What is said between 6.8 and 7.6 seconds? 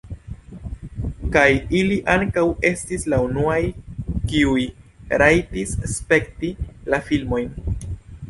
la filmojn.